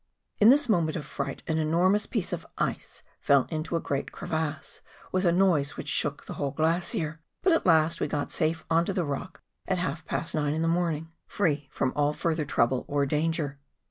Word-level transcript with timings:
In 0.39 0.49
this 0.49 0.67
moment 0.67 0.95
of 0.97 1.05
fright 1.05 1.43
an 1.45 1.59
enormous 1.59 2.07
piece 2.07 2.33
of 2.33 2.43
ice 2.57 3.03
fell 3.19 3.45
into 3.51 3.75
a 3.75 3.79
great 3.79 4.11
crevasse, 4.11 4.81
with 5.11 5.25
a 5.25 5.31
noise 5.31 5.77
which 5.77 5.87
shook 5.89 6.25
tlie 6.25 6.33
whole 6.33 6.49
glacier. 6.49 7.21
But 7.43 7.53
at 7.53 7.67
last 7.67 8.01
we 8.01 8.07
got 8.07 8.31
safe 8.31 8.65
on 8.67 8.83
to 8.85 8.93
the 8.93 9.05
rock 9.05 9.43
at 9.67 9.77
half 9.77 10.03
past 10.05 10.33
nine 10.33 10.55
in 10.55 10.63
the 10.63 10.67
morning 10.67 11.11
free 11.27 11.67
from 11.69 11.89
14 11.89 11.89
MOUNTAIN 11.89 11.89
ADVENTURES. 11.91 12.07
all 12.07 12.13
further 12.31 12.45
trouble 12.45 12.85
or 12.87 13.05
clanger. 13.05 13.57